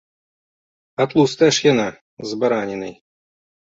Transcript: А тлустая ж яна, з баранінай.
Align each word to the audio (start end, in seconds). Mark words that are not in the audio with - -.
А 1.03 1.07
тлустая 1.11 1.49
ж 1.57 1.67
яна, 1.73 1.87
з 2.31 2.43
баранінай. 2.45 2.93